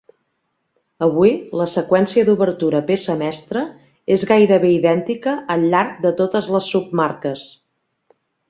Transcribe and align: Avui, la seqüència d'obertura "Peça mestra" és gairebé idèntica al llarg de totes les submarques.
Avui, 1.07 1.33
la 1.59 1.67
seqüència 1.73 2.23
d'obertura 2.29 2.81
"Peça 2.89 3.17
mestra" 3.21 3.63
és 4.17 4.25
gairebé 4.33 4.73
idèntica 4.79 5.37
al 5.57 5.69
llarg 5.75 6.03
de 6.07 6.17
totes 6.23 6.53
les 6.57 6.75
submarques. 6.75 7.49